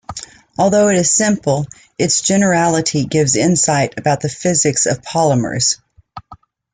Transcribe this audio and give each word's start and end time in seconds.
Although 0.57 0.87
it 0.87 0.95
is 0.97 1.11
simple, 1.13 1.67
its 1.99 2.21
generality 2.23 3.05
gives 3.05 3.35
insight 3.35 3.99
about 3.99 4.19
the 4.21 4.29
physics 4.29 4.87
of 4.87 5.03
polymers. 5.03 5.79